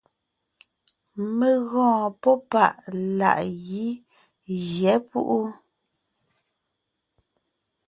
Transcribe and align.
Mé 1.37 1.47
gɔɔn 1.69 2.03
póŋ 2.21 2.37
páʼ 2.51 2.73
láʼ 3.19 3.39
gí 3.63 3.85
gyɛ́ 4.71 4.95
púʼu. 5.09 5.39